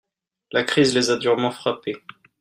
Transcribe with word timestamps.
La 0.51 0.63
crise 0.63 0.95
les 0.95 1.11
a 1.11 1.15
durement 1.15 1.51
frappé. 1.51 1.95